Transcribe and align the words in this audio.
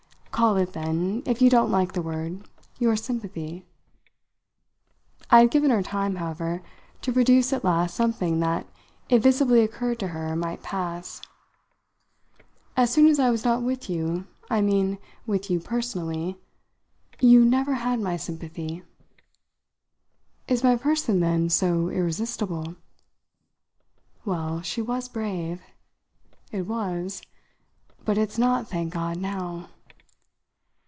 "Call 0.31 0.57
it 0.57 0.73
then, 0.73 1.21
if 1.27 1.39
you 1.39 1.51
don't 1.51 1.69
like 1.69 1.91
the 1.93 2.01
word, 2.01 2.49
your 2.79 2.95
sympathy." 2.95 3.63
I 5.29 5.41
had 5.41 5.51
given 5.51 5.69
her 5.69 5.83
time, 5.83 6.15
however, 6.15 6.63
to 7.03 7.13
produce 7.13 7.53
at 7.53 7.63
last 7.63 7.95
something 7.95 8.39
that, 8.39 8.65
it 9.07 9.19
visibly 9.19 9.61
occurred 9.61 9.99
to 9.99 10.07
her, 10.07 10.35
might 10.35 10.63
pass. 10.63 11.21
"As 12.75 12.91
soon 12.91 13.05
as 13.05 13.19
I 13.19 13.29
was 13.29 13.45
not 13.45 13.61
with 13.61 13.87
you 13.87 14.25
I 14.49 14.61
mean 14.61 14.97
with 15.27 15.51
you 15.51 15.59
personally 15.59 16.39
you 17.19 17.45
never 17.45 17.75
had 17.75 17.99
my 17.99 18.17
sympathy." 18.17 18.81
"Is 20.47 20.63
my 20.63 20.75
person 20.75 21.19
then 21.19 21.49
so 21.49 21.89
irresistible?" 21.89 22.77
Well, 24.25 24.63
she 24.63 24.81
was 24.81 25.07
brave. 25.07 25.61
"It 26.51 26.63
was. 26.63 27.21
But 28.05 28.17
it's 28.17 28.39
not, 28.39 28.67
thank 28.69 28.91
God, 28.93 29.17
now!" 29.17 29.69